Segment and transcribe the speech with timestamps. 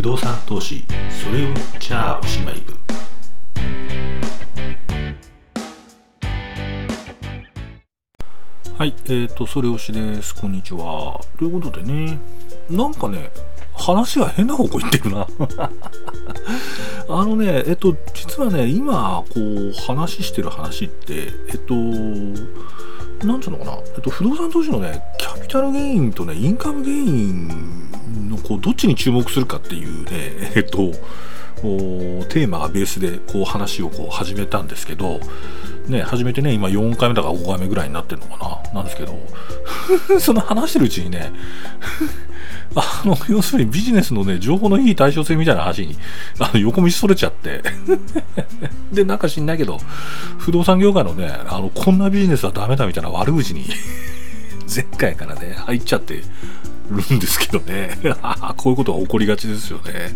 [0.00, 0.82] 不動産投資
[1.22, 2.72] それをじゃあおしまい部
[8.78, 10.34] はいえーとそれをしです。
[10.34, 11.20] こんにちは。
[11.38, 12.18] ということでね
[12.70, 13.30] なんかね
[13.74, 15.26] 話が変な方向行ってるな。
[17.10, 21.74] あのねえっと実はね今こう話してる話ってえっと
[23.24, 30.92] なんつうのかな、えっと、不動産投資のね、キャピタルゲインとね、インカムゲインのこうどっちに注目するかっていうね、えっと、
[32.28, 35.20] テーマがベースでこう話をこう始めたんですけど、
[35.86, 39.18] ね、始めてね、今4回目だから5回目ぐらいになってるのかな、なんですけど、
[40.20, 41.32] その話してるうちにね、
[42.74, 45.96] あの、要するにビジネスのね、情報のいい対称性みたいな話に、
[46.38, 47.62] あの、横道それちゃって
[48.92, 49.80] で、なんか知んないけど、
[50.38, 53.66] 不動産業界のね、あの、こんなビジネスはダメだみたいな悪口に
[54.72, 56.22] 前回からね、入っちゃって
[56.90, 57.98] るんですけどね。
[58.56, 60.14] こういうことが起こりがちですよね。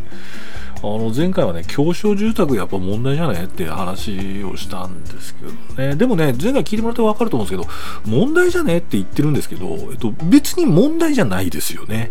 [0.85, 3.45] あの前回はね、狭小住宅やっぱ問題じゃね？
[3.45, 5.97] って話をしたんですけどね。
[5.97, 7.71] でもね、前回聞いてもらって分かると思うんです
[8.05, 8.79] けど、問題じゃね？
[8.79, 12.11] って言ってるんですけど、えっと、別に問題じゃないですよね。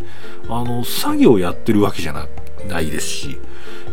[0.49, 2.27] あの、作業やってるわけじゃな
[2.67, 3.38] ないですし、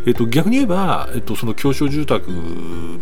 [0.06, 2.30] えっと、逆に言えば、えっと、その狭小住宅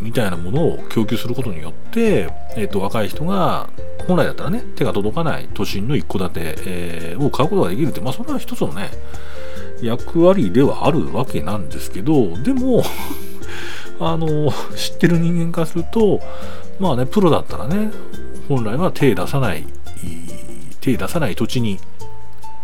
[0.00, 3.68] みたいなものを供給することによって、えっと、若い人が
[4.06, 8.90] 本来だったらね手が届かない都心の一戸建て、えー、を買うことができるって、まあ、それは一つのね
[9.82, 12.84] 役割ではあるわけなんですけどでも
[14.00, 16.20] あの知ってる人間からすると
[16.78, 17.90] まあねプロだったらね
[18.48, 19.64] 本来は手出さない
[20.80, 21.78] 手出さない土地に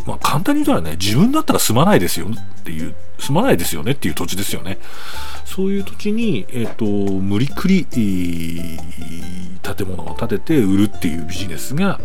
[0.06, 4.78] まあ簡単に言ったらね自分だったら住まないですよっていう住まないですよねっていう土地ですよね。
[5.44, 12.00] そういう土地に、えっ、ー、と無理くり、建物を建てて売るっていうビジネスが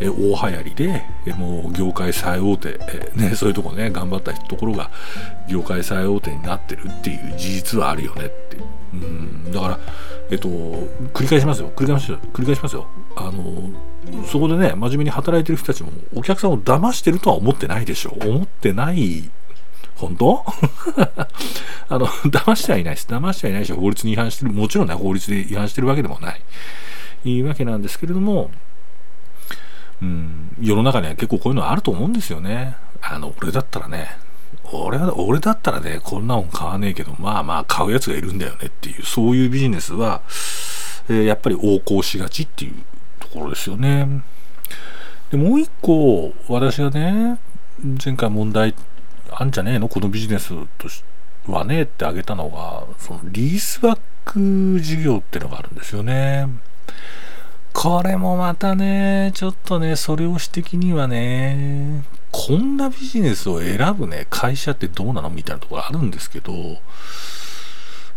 [0.00, 4.90] え大流行りで、えもう業界最大手、えね、そういうとこね頑張ったところが
[5.48, 8.56] 業界最大手になってるっていう事実はあるよねって。
[8.94, 9.52] うん。
[9.52, 9.78] だから
[10.30, 11.70] えっと繰り返しますよ。
[11.76, 12.18] 繰り返しますよ。
[12.32, 12.86] 繰り返しますよ。
[13.16, 13.70] あの
[14.26, 19.30] そこでね真面目に働いてる人たちもお客さんを騙してるとは思ってないでしょ思ってない。
[19.96, 20.44] 本当？
[21.88, 23.06] あの、騙してはいないです。
[23.08, 24.52] 騙してはいないし、法律に違反してる。
[24.52, 26.40] もちろんね、法律で違反してるわけでもない。
[27.24, 28.50] いいわけなんですけれども、
[30.02, 32.76] うん、世の中には結構こういうのあると思うんですよね。
[33.00, 34.16] あの、俺だったらね、
[34.72, 40.22] 俺は、俺だったらね、こんなもん買わねえけど、まあまあ買うやつがいるんだよねっていう、そういうビジネスは、
[41.08, 42.74] えー、やっぱり横行しがちっていう
[43.20, 44.22] ところですよね。
[45.30, 47.38] で、もう一個、私がね、
[48.04, 48.74] 前回問題
[49.30, 49.88] あんじゃねえの？
[49.88, 50.88] このビジネスと
[51.52, 56.48] はねってあげたのが、そのリースバック事業ってのがあるんですよね。
[57.72, 66.52] これもまたね、ちょっとね、それを指摘にはね、こんなビジネスを選ぶね、会社ってどうなのみたいなところあるんですけど、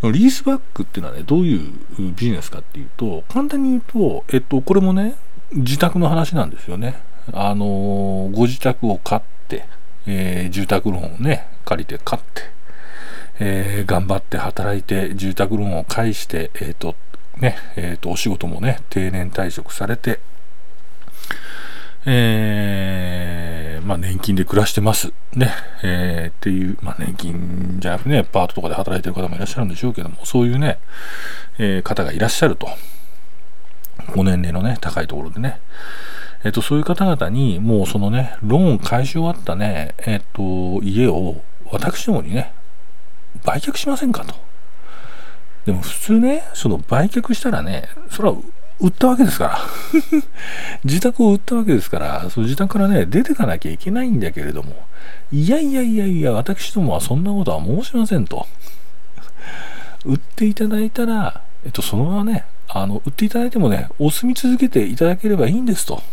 [0.03, 5.15] リースバックっていうのはね、どういうビジネスかっていうと、簡単に言うと、えっと、これもね、
[5.51, 6.95] 自宅の話なんですよね。
[7.33, 9.65] あのご自宅を買って、
[10.05, 12.43] えー、住宅ローンをね、借りて買って、
[13.39, 16.95] えー、頑張って働いて、住宅ローンを返して、えっ、と、
[17.37, 20.19] ね、えっ、ー、と、お仕事もね、定年退職されて、
[22.05, 25.11] えー、まあ年金で暮らしてます。
[25.33, 25.51] ね、
[25.83, 30.77] えー、っていう、まあ年金じゃなくてね、パートとかで働いてる方もいらっしゃるんでしょうけども、そういうね、
[31.57, 32.67] えー、方がいらっしゃると。
[34.15, 35.59] ご年齢のね、高いところでね。
[36.43, 41.41] えっ、と、そういう方々に、もうそのね、ローン返し終わったね、えっ、と、家を
[41.71, 42.53] 私どもにね、
[43.43, 44.35] 売却しませんかと。
[45.65, 48.35] でも普通ね、その売却したらね、それは
[48.79, 49.59] 売ったわけですから。
[50.83, 54.75] 自宅を売ったわけですから、その自宅からね、出てかなきゃいけないんだけれども、
[55.31, 58.47] いやいやいやいや、私どもはそんなことは申しませんと。
[60.03, 66.03] 売っていただいたら、えっと、そのままね、あの、売っていただいてもね、お住み続けていただければいいんですと。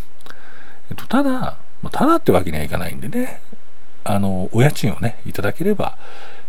[0.91, 1.57] えっと、ただ、
[1.91, 3.41] ただってわけにはいかないんでね、
[4.05, 5.97] あの、お家賃をね、いただければ、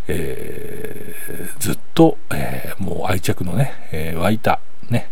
[0.08, 4.60] えー、ずっと、えー、もう愛着のね、えー、湧いた、
[4.90, 5.10] ね、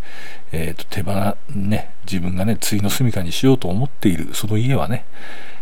[0.51, 1.13] えー、と手放、
[1.49, 5.05] ね、自分がね、次の住みかにしようと思っている、その家はね、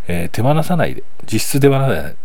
[0.10, 1.76] え、手放さないで、実質手放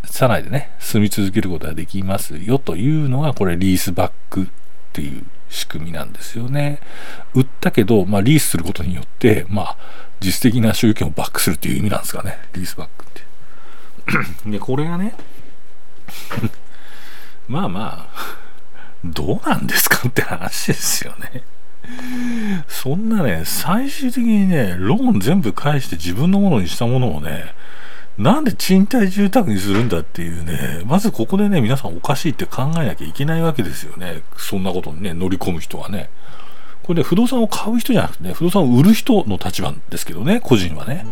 [0.05, 4.45] さないでね、住み続けることができますよというのが、これ、リースバックっ
[4.91, 6.79] ていう仕組みなんですよね。
[7.35, 9.77] 売ったけど、まあ、リースすることによって、まあ、
[10.19, 13.07] 実質的な所有権をバックするっていう意味なんですかね、リースバックっ
[14.43, 14.49] て。
[14.49, 15.13] で、これがね、
[17.47, 18.35] まあまあ、
[19.03, 21.43] どうなんですかって話ですよね。
[22.67, 27.53] そんなね、最終的にね、ローン全部返して自分のものにしたものをね、
[28.17, 34.23] なんで賃貸住宅にするんだっていうね、まずここでね、皆さんおかしいって考えなきゃいけないわけですよね。
[34.37, 36.09] そんなことにね、乗り込む人はね。
[36.83, 41.05] これね、不動産を買う人じゃなくてね、不動産を売る人の立場ですけどね、個人はね。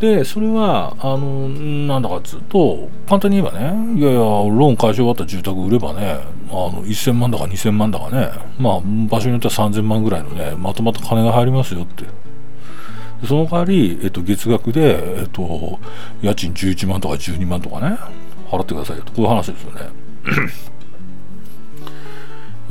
[0.00, 8.30] で、それは、あの、なんだかっつうと、簡単に言えばね、いやいや、ローン解消終わった住宅売ればね、あの、1000万だか2000万だかね、
[8.60, 12.04] まあ、場所によっては3000万ぐらいのね、まとまった金が入りますよって。
[13.26, 15.80] その代わり、えっと、月額で、えっと、
[16.22, 17.98] 家賃11万とか12万とかね、
[18.50, 19.80] 払ってくださいよと、こういう話ですよね。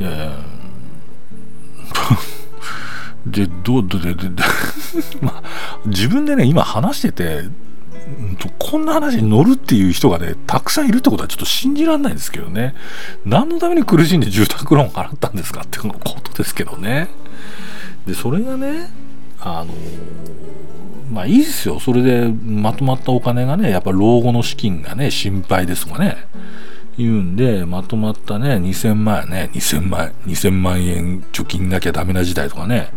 [0.00, 0.32] いやいや、
[3.26, 4.42] で、どう、で、で、で、
[5.20, 7.44] まあ、自分でね、今話してて、
[8.58, 12.74] こんな話に乗るっていう人がね、たくさんいるってことはちょっと信じられないですけどね。
[13.24, 17.08] 何のために苦しんで住宅ローン払ったんですかっていうことですけどね。
[18.06, 18.90] で、それがね、
[19.40, 19.74] あの
[21.10, 21.80] まあいいですよ。
[21.80, 26.16] それでまとまったお金がね、やっぱ老後の資金がね、心配ですとかね。
[26.98, 32.90] 言うんで、まとまったね、2000万円ね、2000万、2000万円貯金なきゃダメな時代とかね、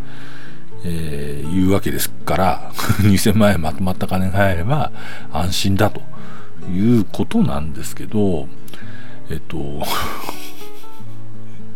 [0.84, 2.72] えー、言うわけですから、
[3.06, 4.92] 2000万円まとまった金が入れば
[5.32, 6.02] 安心だと
[6.68, 8.48] いうことなんですけど、
[9.30, 9.84] えっと、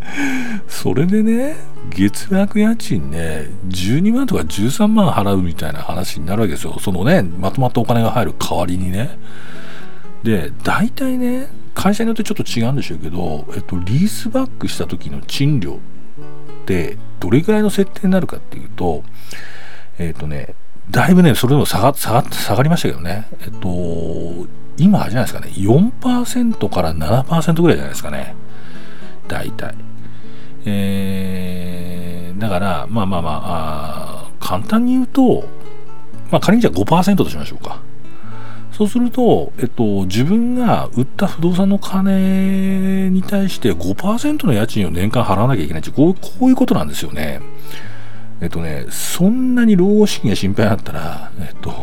[0.68, 1.56] それでね、
[1.92, 6.78] 月額家賃ね、12万とか13万払うみたいな話になるわけですよ。
[6.80, 9.18] そのね、まとまったお金が入る代わりにね。
[10.26, 19.04] で、大体ね、会社によってちょっと違うんでしょうけど、えっと、リースバックした時の賃料ってどれぐらいの設定になるかっていうと、
[20.00, 20.56] えっとね、
[20.90, 28.36] だいぶね、それでも下が下が下がりましたけどね、えっと、今あれじゃないですかね、4%から7%ぐらいじゃないですかね、
[29.28, 29.76] 大体。
[30.66, 35.48] えー、だから、まあまあまあ、あ簡単に言うと、
[36.32, 37.80] まあ仮にじゃあ5%としましょうか。
[38.76, 47.40] そうすると、えっと、自分が売った不動産の金に対して5%の家賃を年間払わなきゃいけないってこうこういうことなんですよね。
[48.42, 51.74] えっとね、そんなに老後資金が心配だったら、えっと、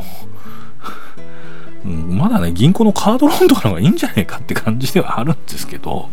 [1.87, 6.11] まだね、銀行のカードローンとかの方がいいんじゃないかって感じではあるんですけど、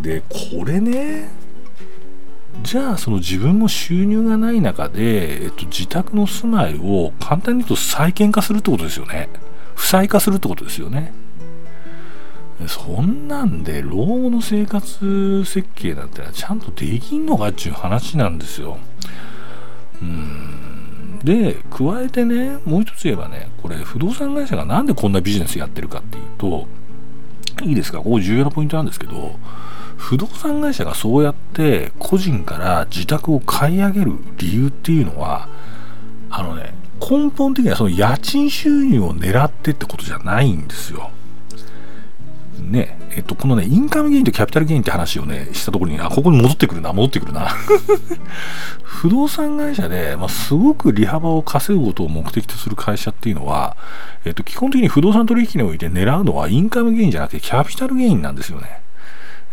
[0.00, 1.30] で、これね、
[2.62, 9.28] じゃあその自分も収入がない中で、えっと、自宅の住まいを簡単に言うと債権化するってことですよね。
[9.74, 11.12] 負債化するってことですよね。
[12.68, 18.78] そんなんで老後の生活設計なんてちゃんとできんのかっていう話なんですよ。
[20.00, 21.18] うん。
[21.24, 26.68] で加えてねもう一つ言えばねこれ不動産会社がなんでこんなビジネスやってるかっていうと
[27.64, 27.98] いいですか？
[27.98, 29.36] ここ重要なポイントなんですけど
[30.02, 35.48] 不動産会社がそうやって個人から自宅を買い上げる理由っていうのは
[36.28, 41.10] あのね根本的にはその家賃収入を狙ってってことじゃないんですよ。
[42.58, 47.48] ねえっと、このね、インカムゲインとキャピタルゲインって話をね、したところに、あ、ここに戻ってくるな、戻ってくるな。
[48.82, 53.76] 不動産会社で、まあ、すごく利幅を稼ぐことを目的とする会社っていうのは、
[54.24, 58.80] えっと、基本的に不動産取引において狙うのはインカムゲインじゃなくてキャピタルゲインなんですよね。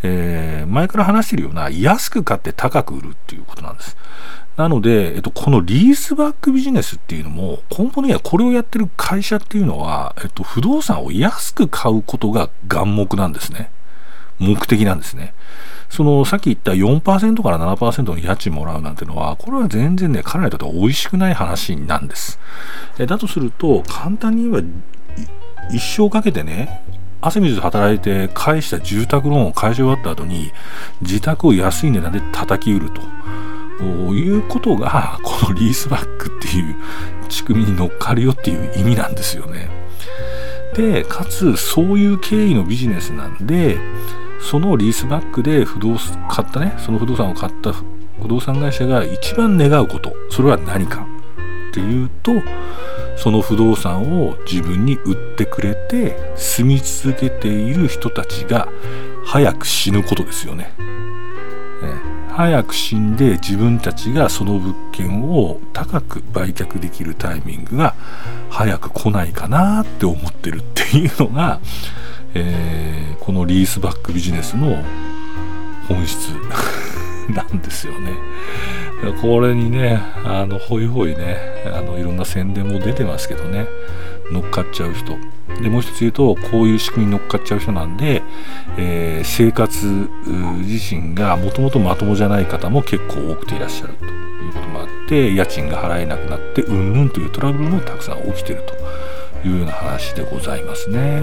[0.02, 3.96] えー、前から話しているような安く買って高く売るっていうことなんです。
[4.56, 13.70] なので、えっと、このリースバックビジネスっていうのも、根本にはこれをやってる会社っていうのは、えっと、不動産を安く買うことが眼目なんですね。
[14.38, 15.34] 目的なんですね。
[15.88, 22.38] その、さっき言った4%から7%の家賃もらうなんてのは、これは全然ね、彼らにとっては美味しくない話なんです。
[22.98, 24.68] えだとすると、簡単に言えば、
[25.72, 26.82] 一生かけてね、
[27.20, 30.52] 汗水働いて返した住宅ローンを返し終わった後に
[31.02, 33.84] 自宅を安い値段で叩き売ると
[34.14, 36.76] いうことが このリースバックっていう
[37.28, 39.68] 仕組みに乗っかるよっていう意味なんですよね。
[40.74, 43.78] でかつそういう経緯のビジネスなんで
[44.40, 51.06] そのリースバックで不動産買ったねその不動産を買った不動産会社が一番願うことそれは何か
[51.70, 52.32] っていうと
[53.20, 58.66] その不動産を自分に売ってくれて住み続けている人たちが
[59.26, 60.64] 早く死ぬことですよね。
[60.64, 60.70] ね
[62.30, 67.94] 早く死んで自分たちがその物件を高く売却できるタイミングが
[68.48, 71.60] 早く来ないかなって思ってるっていうのが、
[72.32, 74.82] えー、このリースバックビジネスの
[75.88, 76.28] 本質
[77.28, 78.16] なんですよね。
[79.20, 83.66] これにね、あの、ほいほいね、あの、いろんな宣伝も出てますけどね、
[84.30, 85.16] 乗っかっちゃう人。
[85.62, 88.22] で、もう一つ言うと、こういう仕組みに乗っかっちゃう人なんで、
[88.76, 89.86] えー、生活
[90.58, 98.62] 自身がもともとまともじゃない方も結構多くていらっしゃるということもあって家賃が払えなくなってうんぬんというトラブルもたくさん起きてる
[99.42, 101.22] というような話でございますね。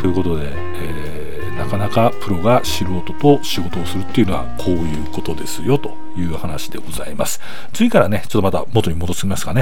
[0.00, 7.40] ということで、えーなかなかプロが素人と仕事をするっていうのはこういうことですよという話でございます。
[7.72, 9.58] 次からね、ちょっとまた元に戻してみますかね。